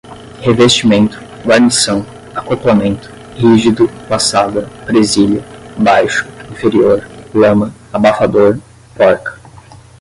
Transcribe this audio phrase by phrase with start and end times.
[0.43, 2.03] revestimento, guarnição,
[2.33, 5.45] acoplamento, rígido, laçada, presilha,
[5.77, 8.57] baixo, inferior, lama, abafador,
[8.97, 9.39] porca